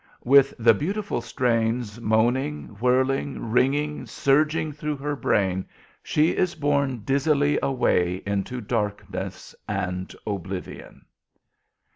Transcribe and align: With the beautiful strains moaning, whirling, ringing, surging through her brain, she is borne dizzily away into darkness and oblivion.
With 0.23 0.55
the 0.57 0.73
beautiful 0.73 1.21
strains 1.21 2.01
moaning, 2.01 2.69
whirling, 2.79 3.51
ringing, 3.51 4.07
surging 4.07 4.71
through 4.71 4.95
her 4.97 5.15
brain, 5.15 5.63
she 6.01 6.31
is 6.35 6.55
borne 6.55 7.03
dizzily 7.05 7.59
away 7.61 8.23
into 8.25 8.61
darkness 8.61 9.53
and 9.67 10.11
oblivion. 10.25 11.05